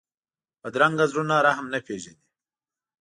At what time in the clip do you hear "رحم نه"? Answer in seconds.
1.47-1.79